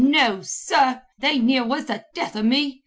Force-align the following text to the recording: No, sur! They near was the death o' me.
No, 0.03 0.41
sur! 0.41 0.99
They 1.19 1.37
near 1.37 1.63
was 1.63 1.85
the 1.85 2.03
death 2.15 2.35
o' 2.35 2.41
me. 2.41 2.79